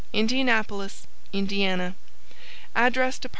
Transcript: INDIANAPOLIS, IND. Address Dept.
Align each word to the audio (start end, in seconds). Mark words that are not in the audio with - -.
INDIANAPOLIS, 0.13 1.05
IND. 1.31 1.93
Address 2.73 3.19
Dept. 3.19 3.29